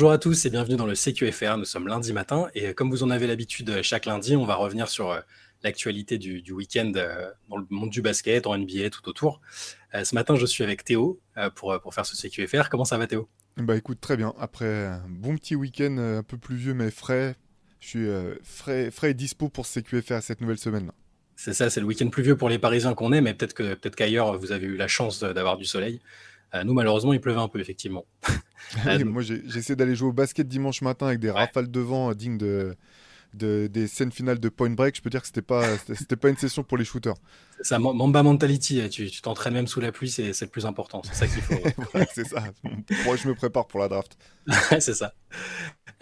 [0.00, 1.58] Bonjour à tous et bienvenue dans le CQFR.
[1.58, 4.88] Nous sommes lundi matin et comme vous en avez l'habitude chaque lundi, on va revenir
[4.88, 5.14] sur
[5.62, 6.90] l'actualité du, week-end
[7.50, 9.42] dans le monde du basket, en NBA, tout autour.
[9.92, 11.20] ce matin, je suis avec Théo
[11.54, 12.70] pour, pour faire ce CQFR.
[12.70, 13.28] Comment ça va Théo?
[13.58, 14.32] Bah écoute, très bien.
[14.38, 17.36] Après un bon petit week-end un peu pluvieux mais frais,
[17.80, 18.08] je suis
[18.42, 20.92] frais, frais et dispo pour ce CQFR cette nouvelle semaine.
[21.36, 23.96] C'est ça, c'est le week-end pluvieux pour les Parisiens qu'on est, mais peut-être que peut-être
[23.96, 26.00] qu'ailleurs vous avez eu la chance d'avoir du soleil.
[26.54, 28.04] Euh, nous, malheureusement, il pleuvait un peu, effectivement.
[28.86, 32.12] Euh, moi, j'ai essayé d'aller jouer au basket dimanche matin avec des rafales de vent
[32.12, 32.76] dignes de,
[33.34, 34.94] des scènes finales de Point Break.
[34.94, 37.16] Je peux dire que c'était pas, c'était pas une session pour les shooters.
[37.62, 38.88] Ça, Mamba Mentality.
[38.90, 41.02] Tu t'entraînes même sous la pluie, c'est le plus important.
[41.04, 41.56] C'est ça qu'il faut.
[42.14, 42.44] c'est ça.
[43.06, 44.16] Moi, je me prépare pour la draft.
[44.78, 45.14] c'est ça.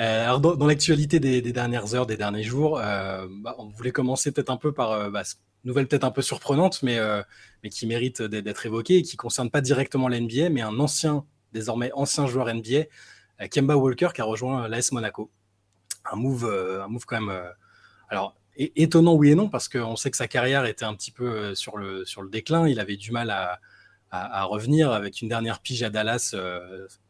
[0.01, 4.51] Euh, alors, dans, l'actualité des, dernières heures, des derniers jours, bah, on voulait commencer peut-être
[4.51, 5.23] un peu par bah,
[5.69, 7.23] nouvelle peut-être un peu surprenante, mais, euh,
[7.63, 11.25] mais qui mérite d'être évoquée et qui ne concerne pas directement l'NBA, mais un ancien,
[11.53, 12.87] désormais ancien joueur NBA,
[13.41, 15.31] euh, Kemba Walker, qui a rejoint l'AS Monaco.
[16.11, 17.43] Un move, euh, un move quand même.
[18.09, 21.55] alors, étonnant oui et non, parce qu'on sait que sa carrière était un petit peu
[21.55, 22.67] sur le, sur le déclin.
[22.67, 23.61] Il avait du mal à,
[24.45, 26.35] revenir avec une dernière pige à Dallas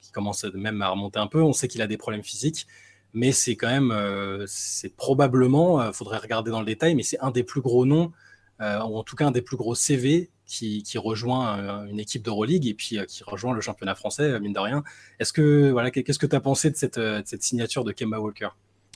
[0.00, 1.40] qui commence même à remonter un peu.
[1.40, 2.66] On sait qu'il a des problèmes physiques
[3.14, 7.30] mais c'est quand même, c'est probablement, il faudrait regarder dans le détail, mais c'est un
[7.30, 8.27] des plus gros noms euh,
[8.60, 12.66] ou en tout cas un des plus gros CV qui, rejoint euh, une équipe d'Euroleague
[12.66, 14.82] et puis euh, qui rejoint le championnat français, mine de rien.
[15.18, 18.18] Est-ce que voilà, qu'est-ce que tu as pensé de cette, de cette signature de Kemba
[18.18, 18.48] Walker?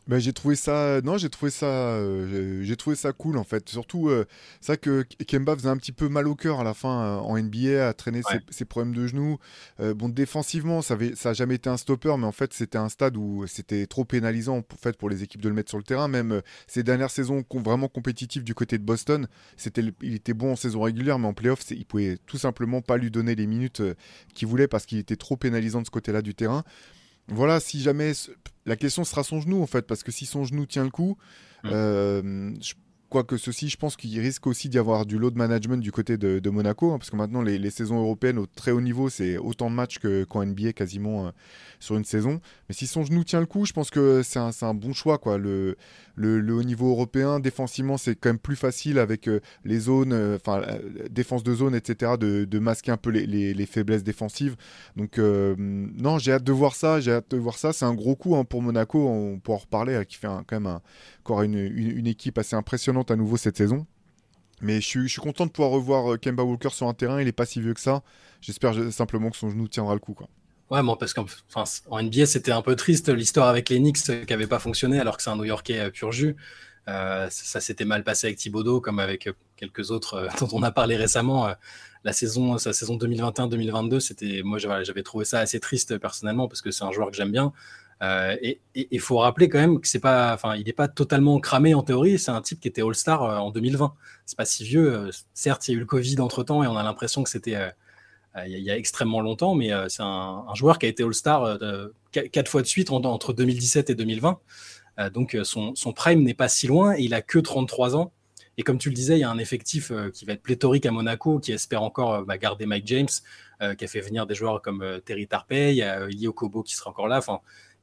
[0.08, 3.68] Bah, j'ai trouvé ça non j'ai trouvé ça euh, j'ai trouvé ça cool en fait.
[3.68, 4.26] Surtout euh,
[4.60, 7.38] ça que Kemba faisait un petit peu mal au cœur à la fin euh, en
[7.38, 9.38] NBA à traîner ses, problèmes de genoux.
[9.78, 12.88] Bon défensivement ça avait ça a jamais été un stopper mais en fait c'était un
[12.88, 15.84] stade où c'était trop pénalisant pour, fait, pour les équipes de le mettre sur le
[15.84, 16.08] terrain.
[16.08, 20.56] Même ces dernières saisons vraiment compétitives du côté de Boston c'était il était bon en
[20.56, 23.82] saison régulière mais en playoff il pouvait tout simplement pas lui donner les minutes
[24.34, 26.64] qu'il voulait parce qu'il était trop pénalisant de ce côté là du terrain
[27.28, 28.12] voilà, si jamais
[28.66, 31.16] la question sera son genou en fait, parce que si son genou tient le coup,
[31.64, 31.68] mmh.
[31.72, 32.54] euh,
[33.12, 36.48] Quoique ceci, je pense qu'il risque aussi d'y avoir du load management du côté de,
[36.48, 39.74] Monaco, hein, parce que maintenant les, saisons européennes au très haut niveau, c'est autant de
[39.74, 39.98] matchs
[40.30, 41.30] qu'en NBA quasiment euh,
[41.78, 42.40] sur une saison.
[42.70, 45.18] Mais si son genou tient le coup, je pense que c'est un, bon choix.
[45.18, 45.36] Quoi.
[45.36, 45.76] Le,
[46.14, 50.36] le, haut niveau européen, défensivement, c'est quand même plus facile avec euh, les zones, euh,
[50.36, 50.62] enfin
[51.10, 54.56] défense de zone, etc., de, masquer un peu les, faiblesses défensives.
[54.96, 56.98] Donc non, j'ai hâte de voir ça.
[57.00, 57.74] J'ai hâte de voir ça.
[57.74, 59.06] C'est un gros coup hein, pour Monaco.
[59.06, 60.78] On pourra en reparler, hein, qui fait quand même
[61.20, 63.86] encore une, une équipe assez impressionnante à nouveau cette saison.
[64.62, 67.20] Mais je suis, content de pouvoir revoir euh, Kemba Walker sur un terrain.
[67.20, 68.02] Il est pas si vieux que ça.
[68.40, 70.14] J'espère simplement que son genou tiendra le coup.
[70.14, 70.28] Quoi.
[70.70, 71.26] Ouais, bon, parce qu'en
[71.90, 75.00] en NBA, c'était un peu triste l'histoire avec les Knicks euh, qui n'avait pas fonctionné
[75.00, 76.36] alors que c'est un New Yorkais euh, pur jus.
[76.86, 81.52] ça s'était mal passé avec Thibodeau, comme avec quelques autres dont on a parlé récemment.
[82.04, 86.70] la saison, sa saison 2021-2022, c'était, moi, j'avais trouvé ça assez triste personnellement parce que
[86.70, 87.52] c'est un joueur que j'aime bien.
[88.02, 91.38] Euh, et il faut rappeler quand même que c'est pas, enfin, il n'est pas totalement
[91.38, 92.18] cramé en théorie.
[92.18, 93.94] C'est un type qui était All-Star euh, en 2020.
[94.26, 94.92] C'est pas si vieux.
[94.92, 97.30] Euh, certes, il y a eu le Covid entre temps et on a l'impression que
[97.30, 97.56] c'était
[98.46, 101.58] il y, a extrêmement longtemps, mais c'est un, joueur qui a été All-Star
[102.10, 104.40] quatre fois de suite entre 2017 et 2020.
[105.12, 108.10] donc son, prime n'est pas si loin et il a que 33 ans.
[108.56, 110.90] Et comme tu le disais, il y a un effectif qui va être pléthorique à
[110.90, 113.08] Monaco, qui espère encore bah, garder Mike James,
[113.76, 116.88] qui a fait venir des joueurs comme Terry Tarpey, il y a Kobo qui sera
[116.88, 117.20] encore là.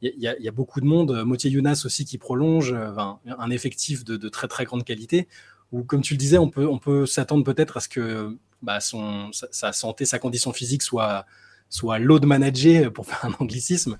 [0.02, 1.12] Il y, a beaucoup de monde.
[1.12, 2.92] Euh, Motier Younas aussi qui prolonge, euh,
[3.26, 5.28] un effectif de, très très grande qualité.
[5.72, 10.06] Ou comme tu le disais, on peut, s'attendre peut-être à ce que bah, sa, santé,
[10.06, 11.26] sa condition physique soit,
[11.70, 13.98] soit load managée, pour faire un anglicisme.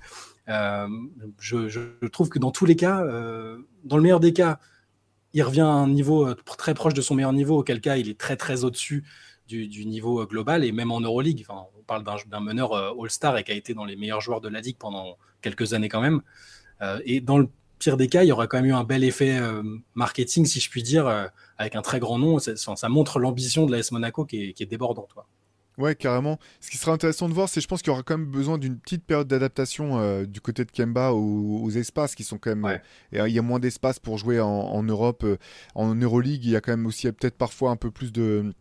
[0.48, 0.88] Euh,
[1.38, 3.04] je, trouve que dans tous les cas,
[3.84, 4.58] dans le meilleur des cas,
[5.32, 8.18] il revient à un niveau très proche de son meilleur niveau, auquel cas il est
[8.18, 9.04] très très au-dessus
[9.46, 11.44] du, niveau global et même en Euroleague.
[11.48, 14.60] On parle d'un meneur All-Star et qui a été dans les meilleurs joueurs de la
[14.60, 16.22] Ligue pendant quelques années quand même.
[16.82, 17.48] Euh, et dans le
[17.78, 19.62] pire des cas, il y aurait quand même eu un bel effet euh,
[19.94, 21.26] marketing, si je puis dire, euh,
[21.58, 22.38] avec un très grand nom.
[22.38, 25.14] Ça, montre l'ambition de l'AS Monaco qui est, qui est débordante.
[25.80, 26.38] Ouais, carrément.
[26.60, 28.58] Ce qui sera intéressant de voir, c'est je pense qu'il y aura quand même besoin
[28.58, 32.80] d'une petite période d'adaptation du côté de Kemba aux, espaces qui sont quand même.
[33.12, 35.24] il y a moins d'espace pour jouer en, en Europe.
[35.74, 38.52] en Euroleague, il y a quand même aussi peut-être parfois un peu plus de euh,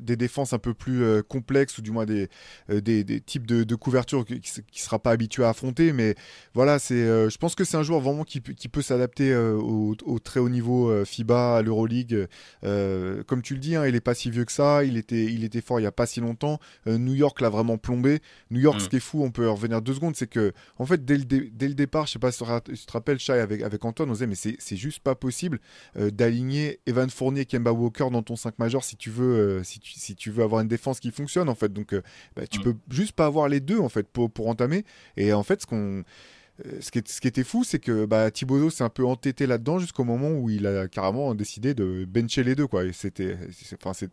[0.00, 2.28] des défenses un peu plus euh, complexes ou du moins des,
[2.70, 5.92] euh, des, types de, de couverture qui ne sera pas habitué à affronter.
[5.92, 6.14] Mais
[6.54, 10.40] voilà, c'est, je pense que c'est un joueur vraiment qui, qui peut s'adapter au, très
[10.40, 12.26] haut niveau FIBA, à l'Euroleague.
[12.62, 14.84] comme tu le dis, hein, il n'est pas si vieux que ça.
[14.84, 16.58] Il était, il était fort il n'y a pas si longtemps.
[16.86, 18.20] New York l'a vraiment plombé.
[18.50, 18.80] New York, mm.
[18.80, 21.24] ce qui est fou, on peut revenir deux secondes, c'est que en fait, dès le,
[21.24, 24.12] dès le départ, je sais pas si tu te rappelles, Shai, avec, avec Antoine, on
[24.12, 25.60] disait, mais c'est juste pas possible
[25.96, 30.42] d'aligner Evan Fournier, Kemba Walker dans ton 5 majeur si tu veux si tu, veux
[30.42, 31.72] avoir une défense qui fonctionne, en fait.
[31.72, 32.02] Donc, euh,
[32.34, 32.62] bah, tu mm.
[32.62, 34.84] peux juste pas avoir les deux, en fait, pour, pour entamer.
[35.16, 36.04] Et en fait, ce qu'on
[36.80, 39.78] ce, qui ce qui était fou, c'est que bah, Thibodeau s'est un peu entêté là-dedans
[39.78, 42.66] jusqu'au moment où il a carrément décidé de bencher les deux.
[42.66, 42.84] Quoi.
[42.84, 43.36] Et c'était,
[43.74, 44.10] enfin, c'est,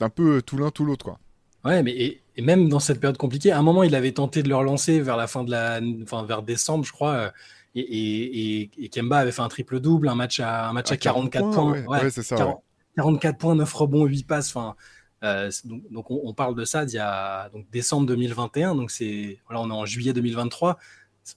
[0.00, 1.04] un peu tout l'un, tout l'autre.
[1.04, 1.18] Quoi.
[1.64, 1.92] Ouais, mais
[2.36, 5.00] et, même dans cette période compliquée, à un moment, il avait tenté de le relancer
[5.00, 7.32] vers la fin de la, enfin, vers décembre, je crois.
[7.74, 11.84] Et, Kemba avait fait un triple-double, un match à, un match à, 44 points.
[11.86, 12.58] Ouais, c'est ça.
[12.96, 14.48] 44 points, 9 rebonds, 8 passes.
[14.48, 14.76] Enfin,
[15.24, 15.50] euh,
[15.90, 18.74] donc, on, parle de ça d'il y a donc, décembre 2021.
[18.74, 20.78] Donc c'est voilà, on est en juillet 2023.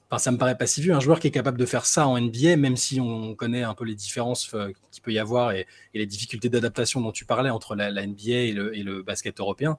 [0.10, 0.94] Enfin, ça me paraît pas si vieux.
[0.94, 3.74] Un joueur qui est capable de faire ça en NBA, même si on connaît un
[3.74, 7.50] peu les différences euh, qu'il peut y avoir et, les difficultés d'adaptation dont tu parlais
[7.50, 9.78] entre la, NBA et le, basket européen.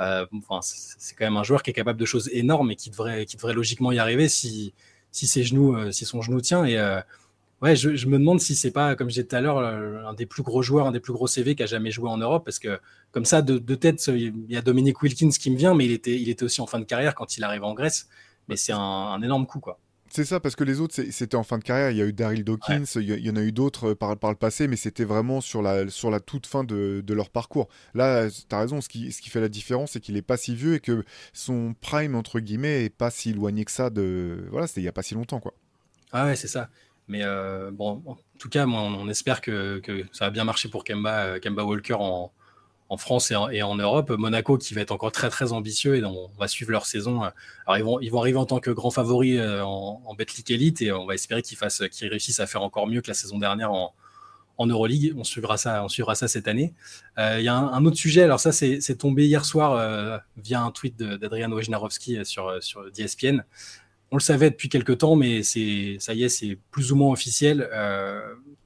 [0.00, 2.88] Euh, enfin, c'est quand même un joueur qui est capable de choses énormes et qui
[2.88, 4.72] devrait, qui devrait logiquement y arriver si,
[5.12, 6.64] si ses genoux, si son genou tient.
[6.64, 6.78] Et
[7.62, 10.14] Ouais, je, me demande si c'est pas, comme j'ai disais tout à l'heure, euh, un
[10.14, 12.42] des plus gros joueurs, un des plus gros CV qui a jamais joué en Europe,
[12.42, 12.80] parce que
[13.10, 16.18] comme ça, de, tête, il y a Dominique Wilkins qui me vient, mais il était,
[16.18, 18.08] il était aussi en fin de carrière quand il arrive en Grèce.
[18.48, 19.78] Mais c'est un, énorme coup, quoi.
[20.08, 21.90] C'est ça, parce que les autres, c'était en fin de carrière.
[21.90, 24.30] Il y a eu Daryl Dawkins, il, y, en a eu d'autres euh, par, par,
[24.30, 27.68] le passé, mais c'était vraiment sur la, sur la toute fin de, leur parcours.
[27.94, 30.36] Là, tu as raison, ce qui, ce qui fait la différence, c'est qu'il est pas
[30.36, 34.46] si vieux et que son prime, entre guillemets, est pas si éloigné que ça de.
[34.50, 35.54] Voilà, c'était il y a pas si longtemps, quoi.
[36.12, 36.70] Ah ouais, c'est ça.
[37.10, 41.24] Mais euh, bon, en tout cas, on, espère que, ça va bien marcher pour Kemba,
[41.24, 42.30] euh, Walker en,
[42.98, 44.10] France et en, Europe.
[44.10, 47.22] Monaco qui va être encore très très ambitieux et on va suivre leur saison.
[47.66, 50.50] Alors ils vont, ils vont arriver en tant que grand favori euh, en, en Betclic
[50.52, 51.58] Elite et on va espérer qu'ils
[51.90, 53.92] qu'ils réussissent à faire encore mieux que la saison dernière en,
[54.60, 55.14] Euroleague.
[55.16, 56.74] On suivra ça, on suivra ça cette année.
[57.16, 58.22] Il y a un, autre sujet.
[58.22, 63.42] Alors ça, c'est tombé hier soir via un tweet d'Adrian Wojnarowski sur sur ESPN
[64.10, 67.12] on le savait depuis quelques temps, mais c'est ça y est, c'est plus ou moins
[67.12, 67.68] officiel.
[67.72, 68.20] Euh,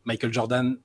[0.05, 0.79] Michael Jordan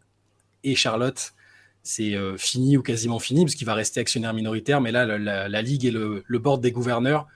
[0.63, 1.33] et Charlotte,
[1.81, 4.81] c'est euh, fini ou quasiment fini, parce qu'il va rester actionnaire minoritaire.
[4.81, 7.27] Mais là, la, ligue et le, board des gouverneurs,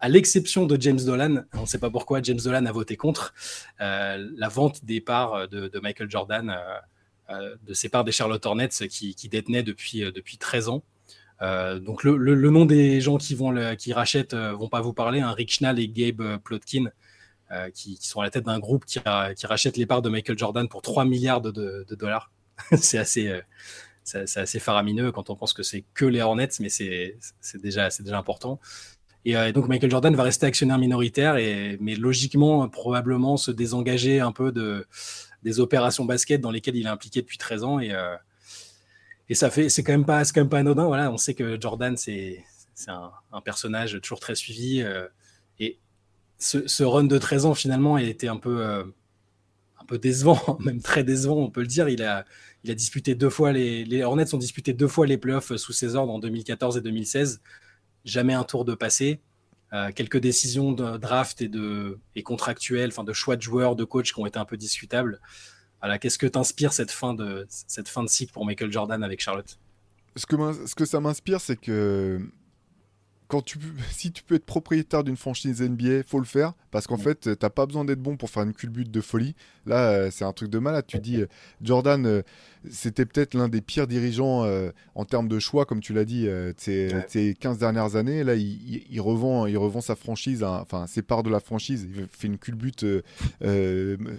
[0.00, 3.32] à l'exception de James Dolan, on ne sait pas pourquoi James Dolan a voté contre
[3.80, 6.56] euh, la vente des parts de, Michael Jordan,
[7.30, 10.82] de ses parts des Charlotte Hornets qui, qui détenaient depuis depuis 13 ans.
[11.42, 15.20] Euh, donc le, nom des gens qui vont qui rachètent euh, vont pas vous parler.
[15.20, 15.32] Hein.
[15.32, 16.86] Rick Schnall et Gabe euh, Plotkin,
[17.74, 20.82] qui, sont à la tête d'un groupe qui, rachète les parts de Michael Jordan pour
[20.82, 22.32] 3 milliards de, dollars.
[22.76, 23.40] c'est assez,
[24.02, 27.16] c'est assez faramineux quand on pense que c'est que les Hornets, mais c'est
[27.62, 28.58] déjà, déjà important.
[29.24, 34.32] Et, donc Michael Jordan va rester actionnaire minoritaire, et, mais logiquement, probablement se désengager un
[34.32, 34.84] peu de,
[35.44, 37.78] des opérations basket dans lesquelles il est impliqué depuis 13 ans.
[37.78, 37.92] Et,
[39.28, 40.86] et ça fait, c'est quand même pas, quand même pas anodin.
[40.86, 42.44] Voilà, on sait que Jordan, c'est,
[42.88, 44.82] un, personnage toujours très suivi.
[44.82, 45.06] Euh,
[45.58, 45.78] et
[46.38, 48.84] ce, run de 13 ans, finalement, il était un peu, euh,
[49.80, 51.88] un peu décevant, même très décevant, on peut le dire.
[51.88, 52.24] Il a,
[52.62, 55.96] il a disputé deux fois les, Hornets ont disputé deux fois les playoffs sous ses
[55.96, 57.40] ordres en 2014 et 2016.
[58.04, 59.20] Jamais un tour de passé.
[59.72, 63.82] Euh, quelques décisions de draft et, de, et contractuelles, enfin de choix de joueurs, de
[63.82, 65.20] coach qui ont été un peu discutables
[66.00, 69.58] qu'est-ce que t'inspire cette fin de cette fin de cycle pour Michael Jordan avec Charlotte?
[70.16, 72.20] Ce que, ce que ça m'inspire, c'est que
[73.28, 73.58] quand tu,
[73.90, 77.50] si tu peux être propriétaire d'une franchise NBA, faut le faire parce qu'en fait, t'as
[77.50, 79.34] pas besoin d'être bon pour faire une culbute de folie.
[79.64, 80.84] Là, euh, c'est un truc de malade.
[80.86, 81.26] Tu dis, euh,
[81.60, 82.22] Jordan, euh,
[82.70, 84.46] c'était peut-être l'un des pires dirigeants
[84.94, 88.24] en termes de choix, comme tu l'as dit, ces, 15 dernières années.
[88.24, 91.86] Là, il, revend, il revend sa franchise, enfin ses parts de la franchise.
[91.94, 92.84] Il fait une culbute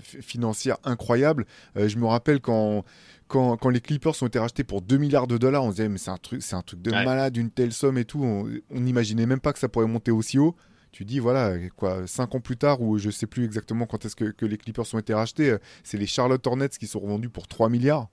[0.02, 1.46] financière incroyable.
[1.76, 2.84] je me rappelle quand
[3.28, 5.98] quand, les Clippers ont été rachetés pour 2 milliards de dollars, on se disait, mais
[5.98, 8.24] c'est un truc, c'est un truc de malade, une telle somme et tout.
[8.24, 10.56] On n'imaginait même pas que ça pourrait monter aussi haut.
[10.92, 14.16] Tu dis, voilà, quoi, 5 ans plus tard, ou je sais plus exactement quand est-ce
[14.16, 17.48] que, les Clippers ont été rachetés, euh, c'est les Charlotte Hornets qui sont revendus pour
[17.48, 18.10] 3 milliards.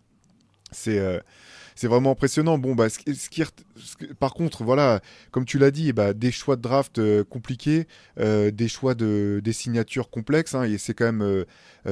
[0.75, 0.99] C'est.
[0.99, 1.19] Euh,
[1.76, 2.57] c'est vraiment impressionnant.
[2.57, 3.43] Bon, bah, ce, qui,
[4.21, 5.00] par contre, voilà,
[5.33, 7.88] comme tu l'as dit, bah, des choix de draft euh, compliqués,
[8.21, 10.54] euh, des choix de des signatures complexes.
[10.54, 11.45] Hein, et c'est quand même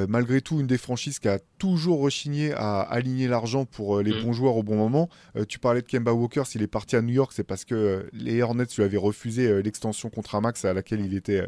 [0.09, 4.23] malgré tout une des franchises qui a toujours rechigné à aligner l'argent pour les mm.
[4.23, 5.09] bons joueurs au bon moment.
[5.49, 8.41] tu parlais de Kemba Walker, s'il est parti à New York, c'est parce que les
[8.41, 11.45] Hornets lui avaient refusé l'extension contre max à laquelle il était,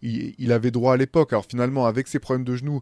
[0.00, 1.34] il, il avait droit à l'époque.
[1.34, 2.80] Alors finalement, avec ses problèmes de genoux,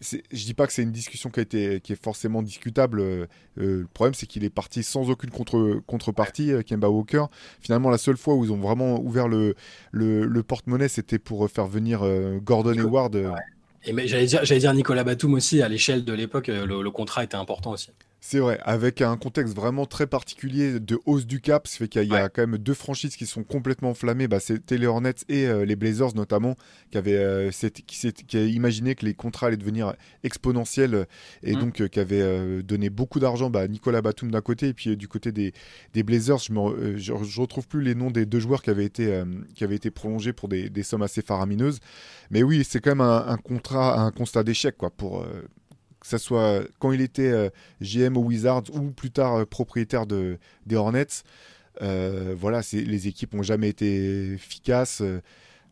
[0.00, 3.00] je dis pas que c'est une discussion qui, a été, qui est forcément discutable.
[3.00, 3.26] Euh,
[3.58, 7.24] euh, le problème, c'est qu'il est parti sans aucune contre, contrepartie, euh, Kemba Walker.
[7.60, 9.54] Finalement, la seule fois où ils ont vraiment ouvert le,
[9.92, 12.02] le, porte-monnaie, c'était pour faire venir
[12.42, 13.16] Gordon Hayward.
[13.84, 17.72] Et j'allais dire, dire, Nicolas Batum aussi, à l'échelle de l'époque, le, contrat était important
[17.72, 17.90] aussi.
[18.22, 22.04] C'est vrai, avec un contexte vraiment très particulier de hausse du cap, ce fait qu'il
[22.04, 25.46] y, a quand même deux franchises qui sont complètement enflammées, bah, c'était les Hornets et
[25.46, 26.56] euh, les Blazers notamment,
[26.90, 31.06] qui avaient euh, qui, qui imaginé que les contrats allaient devenir exponentiels
[31.42, 31.60] et mm.
[31.60, 34.98] donc euh, qui avaient donné beaucoup d'argent bah, à Nicolas Batum d'un côté et puis
[34.98, 35.54] du côté des,
[35.94, 39.22] des Blazers, je ne retrouve plus les noms des deux joueurs qui avaient été,
[39.54, 41.80] qui avaient été prolongés pour des, des, sommes assez faramineuses.
[42.30, 45.24] Mais oui, c'est quand même un, un, contrat, un constat d'échec quoi, pour,
[46.00, 50.06] que ce soit quand il était euh, GM aux Wizards ou plus tard euh, propriétaire
[50.06, 51.22] de, des Hornets.
[51.82, 55.02] Euh, voilà, les équipes n'ont jamais été efficaces.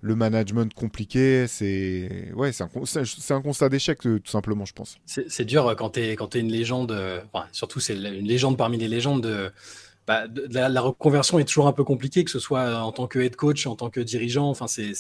[0.01, 4.99] le management compliqué, c'est ouais, c'est un, un, constat d'échec tout simplement, je pense.
[5.07, 6.97] C'est dur quand tu es, es une légende,
[7.53, 9.51] surtout c'est une légende parmi les légendes de,
[10.07, 13.37] bah, la, reconversion est toujours un peu compliquée, que ce soit en tant que head
[13.37, 14.49] coach, en tant que dirigeant.
[14.49, 14.95] Enfin, c'est,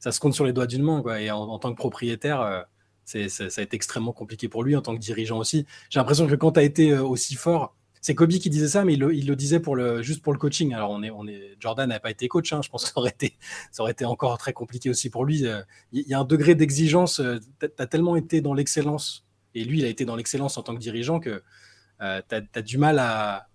[0.00, 1.04] ça se compte sur les doigts d'une main.
[1.18, 2.66] Et en, tant que propriétaire,
[3.10, 5.66] ça, a été extrêmement compliqué pour lui en tant que dirigeant aussi.
[5.88, 8.84] J'ai l'impression que quand tu as été euh, aussi fort, c'est Kobe qui disait ça,
[8.84, 10.72] mais il le, disait pour le, juste pour le coaching.
[10.72, 12.62] Alors, on est, on est, Jordan n'a pas été coach, hein.
[12.62, 13.36] je pense que ça aurait, été,
[13.72, 15.46] ça aurait été encore très compliqué aussi pour lui.
[15.46, 15.60] Euh,
[15.92, 19.80] il y a un degré d'exigence, euh, tu as tellement été dans l'excellence, et lui,
[19.80, 21.42] il a été dans l'excellence en tant que dirigeant, que
[22.00, 23.48] tu as, du mal à,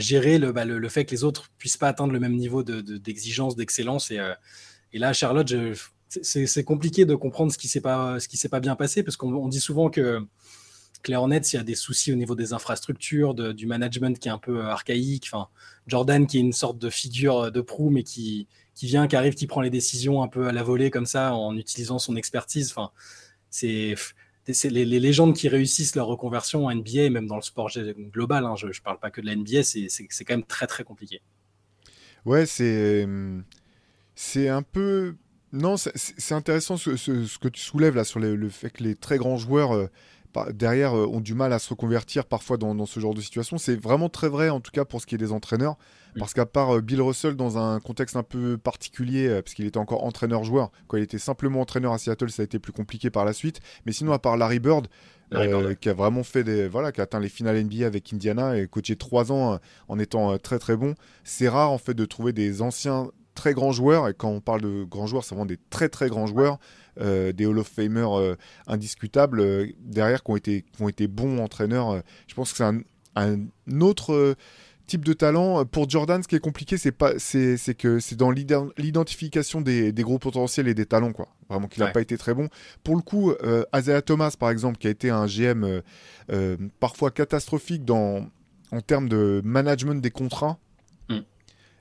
[0.00, 3.54] gérer le, bah, le, fait que les autres puissent pas atteindre le même niveau d'exigence,
[3.54, 4.10] de, d'excellence.
[4.10, 4.18] Et,
[4.92, 5.74] et, là, Charlotte, je,
[6.22, 9.16] c'est compliqué de comprendre ce qui s'est pas ce qui s'est pas bien passé parce
[9.16, 10.26] qu'on dit souvent que
[11.02, 14.38] Claire il y a des soucis au niveau des infrastructures, du management qui est un
[14.38, 15.28] peu archaïque.
[15.32, 15.48] Enfin,
[15.86, 19.34] Jordan qui est une sorte de figure de proue mais qui qui vient, qui arrive,
[19.34, 22.70] qui prend les décisions un peu à la volée comme ça en utilisant son expertise.
[22.70, 22.90] Enfin,
[23.50, 23.94] c'est
[24.46, 28.54] les, les, légendes qui réussissent leur reconversion en NBA, même dans le sport global, hein,
[28.56, 29.88] je ne parle pas que de la NBA, c'est
[30.24, 31.20] quand même très très compliqué.
[32.24, 33.06] Ouais, c'est
[34.14, 35.16] c'est un peu
[35.52, 39.36] non, c'est intéressant ce, que tu soulèves là sur le fait que les très grands
[39.36, 39.88] joueurs euh,
[40.52, 43.58] derrière euh, ont du mal à se reconvertir parfois dans, ce genre de situation.
[43.58, 45.76] C'est vraiment très vrai en tout cas pour ce qui est des entraîneurs.
[46.16, 46.20] Mm.
[46.20, 49.76] Parce qu'à part euh, Bill Russell dans un contexte un peu particulier, parce qu'il était
[49.76, 53.26] encore entraîneur-joueur, quand il était simplement entraîneur à Seattle, ça a été plus compliqué par
[53.26, 53.60] la suite.
[53.84, 54.88] Mais sinon, à part Larry Bird,
[55.80, 58.66] qui a vraiment fait des voilà, qui a atteint les finales NBA avec Indiana et
[58.68, 60.94] coaché trois ans en étant très très bon.
[61.24, 64.60] C'est rare en fait de trouver des anciens très grands joueurs, et quand on parle
[64.60, 66.58] de grands joueurs, c'est vraiment des très très grands joueurs,
[67.00, 68.36] euh, des Hall of Famers euh,
[68.66, 72.02] indiscutables, euh, derrière, qui ont, été, qui ont été bons entraîneurs.
[72.26, 72.80] je pense que c'est un,
[73.16, 74.36] un, autre
[74.86, 75.64] type de talent.
[75.64, 80.02] Pour Jordan, ce qui est compliqué, c'est pas, c'est, que c'est dans l'identification des, des,
[80.02, 81.28] gros potentiels et des talents, quoi.
[81.48, 82.48] Vraiment qu'il n'a pas été très bon.
[82.84, 83.32] Pour le coup,
[83.74, 85.82] Isaiah Thomas, par exemple, qui a été un GM
[86.80, 88.26] parfois catastrophique dans,
[88.70, 90.58] en termes de management des contrats,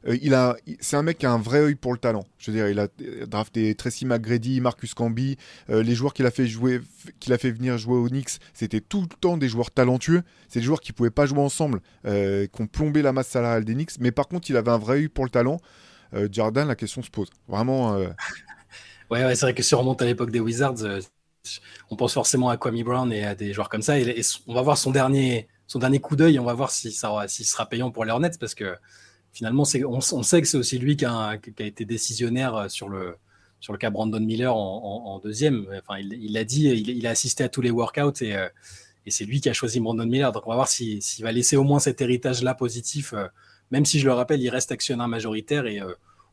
[0.08, 2.26] euh, il a, c'est un mec qui a un vrai œil pour le talent.
[2.38, 2.88] Je veux dire, il a
[3.28, 5.38] drafté Tracy McGrady, Marcus Camby,
[5.70, 6.82] euh, les joueurs qu'il a fait jouer,
[7.20, 10.24] qu'il a fait venir jouer au Knicks, c'était tout le temps des joueurs talentueux.
[10.50, 13.66] C'est des joueurs qui pouvaient pas jouer ensemble, euh, qui ont plombé la masse salariale
[13.66, 15.60] des Knicks, mais par contre, il avait un vrai œil pour le talent.
[16.30, 17.30] Jordan, la question se pose.
[17.48, 17.96] Vraiment.
[19.10, 20.84] ouais, c'est vrai que si on remonte à l'époque des Wizards,
[21.90, 23.98] on pense forcément à Kwame Brown et à des joueurs comme ça.
[23.98, 26.38] Et, on va voir son dernier, son dernier coup d'œil.
[26.38, 28.76] On va voir si ça, si sera payant pour les Hornets parce que
[29.34, 33.16] finalement, on, on, sait que c'est aussi lui qui a, été décisionnaire euh, sur le,
[33.60, 35.68] sur le cas Brandon Miller en, deuxième.
[35.80, 38.48] Enfin, il l'a dit, il, a assisté à tous les workouts et, euh,
[39.06, 40.32] et c'est lui qui a choisi Brandon Miller.
[40.32, 43.28] Donc, on va voir s'il va laisser au moins cet héritage-là positif, euh,
[43.72, 45.80] même si je le rappelle, il reste actionnaire majoritaire et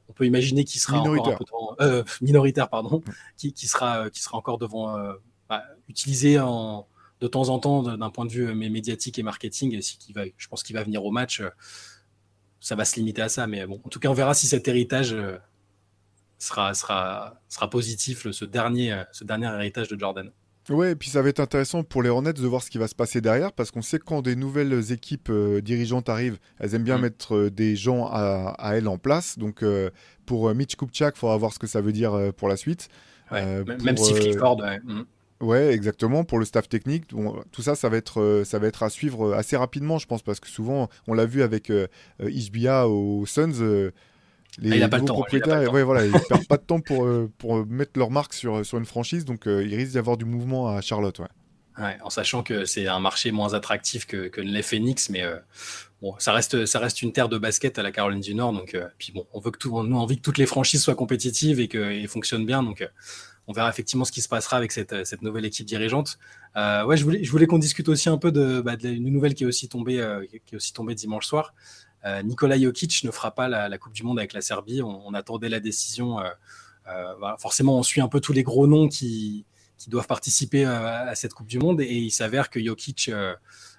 [0.08, 1.38] on peut imaginer qu'il sera minoritaire.
[1.40, 3.02] encore un peu minoritaire, pardon,
[3.36, 4.96] qui, qui, sera, qui sera encore devant,
[5.48, 6.88] bah, utilisé en,
[7.20, 9.76] de temps en temps d'un point de vue médiatique et marketing.
[9.76, 11.42] Et qui va, je pense qu'il va venir au match
[12.60, 13.46] ça va se limiter à ça.
[13.46, 15.36] Mais bon, en tout cas, on verra si cet héritage euh,
[16.38, 20.30] sera, sera, sera positif, ce, dernier, euh, ce dernier héritage de Jordan.
[20.68, 22.88] Ouais, et puis ça va être intéressant pour les Hornets de voir ce qui va
[22.88, 26.74] se passer derrière, parce qu'on sait que quand des nouvelles équipes euh, dirigeantes arrivent, elles
[26.74, 27.02] aiment bien mm.
[27.02, 29.38] mettre des gens à, à, elles en place.
[29.38, 29.64] Donc
[30.26, 32.90] pour Mitch Kupchak, il faudra voir ce que ça veut dire pour la suite.
[33.30, 35.04] même si Clifford, mm.
[35.40, 36.24] Ouais, exactement.
[36.24, 39.34] Pour le staff technique, tout ça, ça va être, euh, ça va être à suivre
[39.34, 41.86] assez rapidement, je pense, parce que souvent, on l'a vu avec euh,
[42.20, 43.60] euh Ishbia aux Suns.
[43.60, 43.92] Euh,
[44.58, 46.80] les ah, il a pas le temps, propriétaires, ils voilà, ils perdent pas de temps
[46.80, 50.24] pour, pour mettre leur marque sur, sur une franchise, donc il risque d'y avoir du
[50.24, 51.18] mouvement à Charlotte.
[51.20, 51.28] Ouais.
[51.78, 55.22] Ouais, en sachant que c'est un marché moins attractif que, que les Phoenix, mais
[56.02, 58.76] bon, ça reste, ça reste une terre de basket à la Caroline du Nord, donc
[58.96, 61.60] puis bon, on veut que tout, nous on envie que toutes les franchises soient compétitives
[61.60, 62.82] et qu'elles fonctionnent bien, donc
[63.48, 66.18] on verra effectivement ce qui se passera avec cette, cette nouvelle équipe dirigeante.
[66.56, 69.68] Euh, je voulais, qu'on discute aussi un peu de, bah, d'une nouvelle qui est aussi
[69.68, 70.24] tombée, euh,
[70.94, 71.54] dimanche soir.
[72.04, 74.82] Euh, Nikola Jokic ne fera pas la, Coupe du Monde avec la Serbie.
[74.82, 76.18] On, attendait la décision.
[77.38, 79.46] Forcément, on suit un peu tous les gros noms qui
[79.86, 83.10] doivent participer à cette Coupe du Monde et il s'avère que Jokic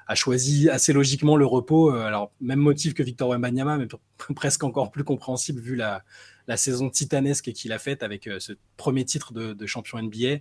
[0.09, 1.91] a choisi assez logiquement le repos.
[1.91, 3.87] alors, même motif que Victor Wembanyama, mais
[4.35, 6.03] presque encore plus compréhensible vu la,
[6.47, 10.39] la saison titanesque qu'il a faite avec ce premier titre de, de champion NBA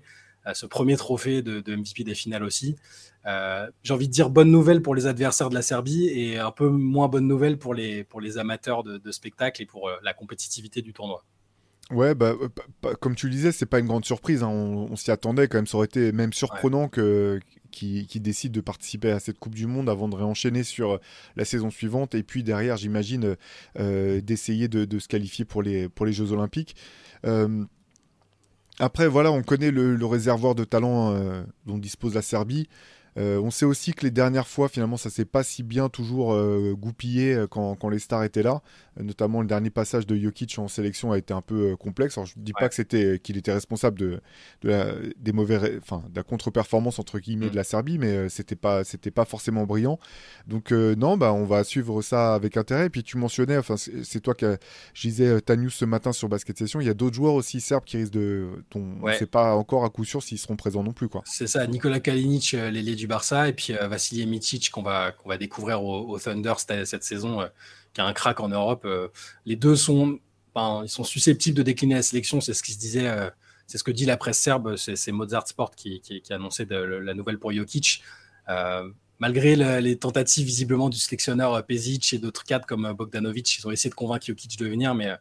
[0.55, 2.77] ce premier trophée de, MVP des finales aussi.
[3.27, 6.51] Euh, j'ai envie de dire bonne nouvelle pour les adversaires de la Serbie et un
[6.51, 10.15] peu moins bonne nouvelle pour les, pour les amateurs de, spectacle et pour euh, la
[10.15, 11.25] compétitivité du tournoi.
[11.91, 14.43] Ouais, bah, euh, comme tu le disais, c'est pas une grande surprise.
[14.43, 14.49] Hein.
[14.49, 15.67] On, s'y attendait quand même.
[15.67, 19.89] Ça aurait été même surprenant que qui, décide de participer à cette Coupe du Monde
[19.89, 21.01] avant de réenchaîner sur
[21.37, 23.37] la saison suivante et puis derrière, j'imagine,
[23.77, 26.75] d'essayer de, se qualifier pour les, pour les Jeux Olympiques.
[28.81, 32.69] Après, voilà, on connaît le, réservoir de talent euh, dont dispose la Serbie.
[33.19, 36.33] Euh, on sait aussi que les dernières fois, finalement, ça s'est pas si bien toujours
[36.33, 38.63] euh, goupillé quand, quand, les stars étaient là
[39.03, 42.19] notamment le dernier passage de Jokic en sélection a été un peu euh, complexe.
[42.19, 44.21] Alors, je ne dis pas que c'était qu'il était responsable de,
[44.63, 47.51] la, des mauvais, enfin, de la contre-performance entre guillemets mm.
[47.51, 49.99] de la Serbie, mais euh, c'était pas c'était pas forcément brillant.
[50.47, 52.87] Donc euh, non, bah on va suivre ça avec intérêt.
[52.87, 54.47] Et puis tu mentionnais, enfin c'est toi qui
[54.95, 56.81] je disais ta news ce matin sur Basket Session.
[56.81, 59.85] Il y a d'autres joueurs aussi serbes qui risquent de, on ne sait pas encore
[59.85, 61.23] à coup sûr s'ils seront présents non plus quoi.
[61.25, 65.39] C'est ça, Nicolas Kalinic, l'ailier du Barça, et puis Vassili Micic qu'on va qu'on va
[65.39, 67.49] découvrir au, Thunder cette, cette saison
[67.93, 68.83] qui a un crack en Europe.
[68.85, 69.09] Euh,
[69.47, 70.19] les deux sont,
[70.57, 72.41] ils sont susceptibles de décliner la sélection.
[72.41, 73.31] C'est ce qui se disait, euh,
[73.67, 74.77] c'est ce que dit la presse serbe.
[74.77, 78.03] C'est Mozart Sport qui, qui, a annoncé la nouvelle pour Jokic.
[78.49, 78.89] Euh,
[79.19, 83.91] malgré les tentatives visiblement du sélectionneur Pezic et d'autres cadres comme Bogdanovic, ils ont essayé
[83.91, 85.13] de convaincre Jokic de venir, mais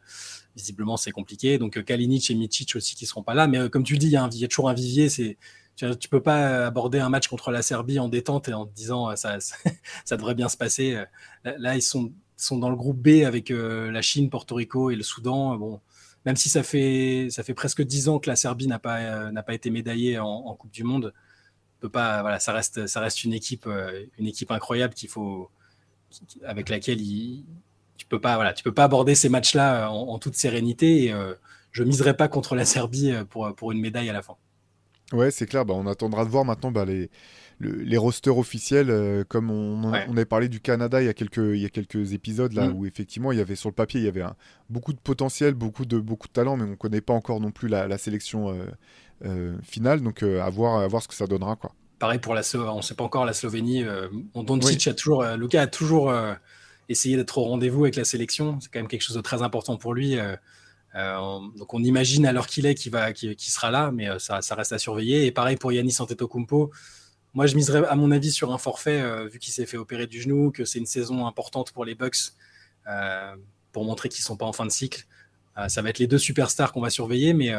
[0.56, 1.58] visiblement c'est compliqué.
[1.58, 3.48] Donc Kalinic et Micic aussi qui seront pas là.
[3.48, 5.10] Mais comme tu dis, il y, a toujours un vivier.
[5.10, 5.38] C'est
[5.78, 9.16] tu, peux pas aborder un match contre la Serbie en détente et en te disant
[9.16, 9.56] ça, ça,
[10.06, 11.02] ça devrait bien se passer.
[11.46, 12.12] Là, ils sont
[12.52, 15.82] dans le groupe B avec euh, la Chine, Porto Rico et le Soudan.
[16.26, 19.44] Même si ça fait, ça presque dix ans que la Serbie n'a pas, euh, n'a
[19.44, 21.14] pas été médaillée en, Coupe du Monde,
[21.80, 25.50] peut pas, voilà, ça reste, ça reste une équipe, euh, une équipe incroyable qu'il faut,
[26.44, 27.00] avec laquelle
[27.98, 31.06] tu peux pas, peux pas aborder ces matchs-là en, toute sérénité.
[31.06, 31.16] Et,
[31.72, 34.36] je miserai pas contre la Serbie pour, pour une médaille à la fin.
[35.14, 35.66] Ouais, c'est clair.
[35.66, 37.10] Bah, on attendra de voir maintenant bah, les,
[37.60, 41.38] les rosters officiels, euh, comme on, on, avait parlé du Canada il y a quelques,
[41.38, 42.76] il y a quelques épisodes là, mm.
[42.76, 44.24] où effectivement il y avait sur le papier il y avait
[44.70, 47.52] beaucoup de potentiel, beaucoup de, beaucoup de talent, mais on ne connaît pas encore non
[47.52, 48.66] plus la, sélection euh,
[49.26, 51.56] euh, finale, donc à, voir, à voir ce que ça donnera.
[51.56, 51.74] Quoi.
[52.00, 53.84] Pareil pour la on ne sait pas encore la Slovénie.
[54.36, 56.14] Doncic a toujours, Lucas a toujours
[56.90, 58.60] essayé d'être au rendez-vous avec la sélection.
[58.62, 60.16] C'est quand même quelque chose de très important pour lui.
[61.56, 65.26] Donc on imagine alors qu'il est qu'il sera là, mais ça, ça, reste à surveiller.
[65.26, 66.72] Et pareil pour Yanis Antetokounmpo.
[67.38, 70.08] Moi, je miserais, à mon avis, sur un forfait, euh, vu qu'il s'est fait opérer
[70.08, 72.34] du genou, que c'est une saison importante pour les Bucks,
[72.88, 73.36] euh,
[73.72, 75.06] pour montrer qu'ils ne sont pas en fin de cycle.
[75.58, 77.52] Euh, ça va être les deux superstars qu'on va surveiller, mais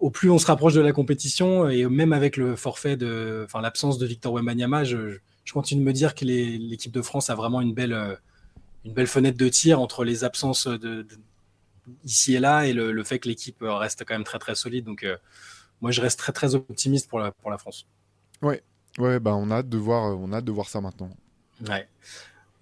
[0.00, 4.04] au plus on se rapproche de la compétition, et même avec le forfait l'absence de
[4.06, 5.18] Victor Wembanyama, je,
[5.50, 9.80] continue de me dire que l'équipe de France a vraiment une belle fenêtre de tir
[9.80, 11.06] entre les absences de,
[12.04, 14.84] ici et là et le, fait que l'équipe reste quand même très très solide.
[14.84, 15.06] Donc,
[15.80, 17.86] moi, je reste très très optimiste pour la, pour la France.
[18.40, 18.62] Ouais,
[18.98, 21.10] ouais, bah on a hâte de voir, on a de voir ça maintenant.
[21.68, 21.88] Ouais.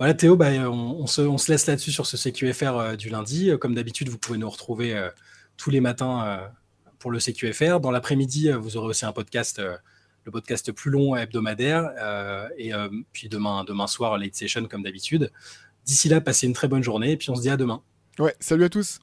[0.01, 3.51] Voilà Théo, bah, on, se, on, se, laisse là-dessus sur ce CQFR euh, du lundi.
[3.51, 5.11] Euh, comme d'habitude, vous pouvez nous retrouver euh,
[5.59, 6.51] tous les matins
[6.99, 7.81] pour le CQFR.
[7.81, 9.61] Dans l'après-midi, vous aurez aussi un podcast,
[10.25, 11.91] le podcast plus long hebdomadaire.
[12.57, 12.73] et
[13.13, 15.31] puis demain, demain soir, late session comme d'habitude.
[15.85, 17.83] D'ici là, passez une très bonne journée et puis on se dit à demain.
[18.19, 19.01] Ouais, salut à tous.